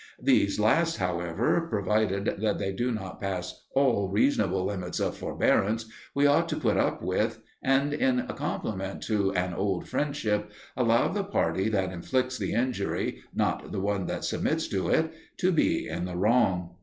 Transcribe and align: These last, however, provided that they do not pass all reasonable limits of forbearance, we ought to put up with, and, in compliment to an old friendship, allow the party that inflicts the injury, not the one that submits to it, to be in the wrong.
These 0.19 0.59
last, 0.59 0.97
however, 0.97 1.67
provided 1.69 2.37
that 2.39 2.57
they 2.57 2.71
do 2.71 2.91
not 2.91 3.21
pass 3.21 3.61
all 3.75 4.09
reasonable 4.09 4.65
limits 4.65 4.99
of 4.99 5.15
forbearance, 5.15 5.85
we 6.15 6.25
ought 6.25 6.49
to 6.49 6.55
put 6.59 6.75
up 6.75 7.03
with, 7.03 7.37
and, 7.61 7.93
in 7.93 8.25
compliment 8.29 9.03
to 9.03 9.31
an 9.33 9.53
old 9.53 9.87
friendship, 9.87 10.49
allow 10.75 11.07
the 11.09 11.23
party 11.23 11.69
that 11.69 11.91
inflicts 11.93 12.39
the 12.39 12.53
injury, 12.53 13.19
not 13.31 13.71
the 13.71 13.79
one 13.79 14.07
that 14.07 14.23
submits 14.25 14.67
to 14.69 14.89
it, 14.89 15.13
to 15.37 15.51
be 15.51 15.87
in 15.87 16.05
the 16.05 16.17
wrong. 16.17 16.77